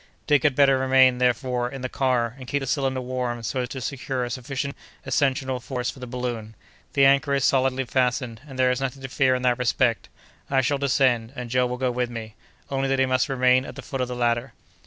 [0.25, 3.69] Dick had better remain, therefore, in the car, and keep the cylinder warm so as
[3.69, 6.55] to secure a sufficient ascensional force for the balloon.
[6.93, 10.09] The anchor is solidly fastened, and there is nothing to fear in that respect.
[10.49, 12.33] I shall descend, and Joe will go with me,
[12.71, 14.53] only that he must remain at the foot of the ladder."